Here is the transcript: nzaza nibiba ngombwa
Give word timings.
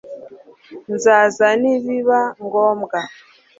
nzaza 0.93 1.47
nibiba 1.61 2.19
ngombwa 2.43 2.99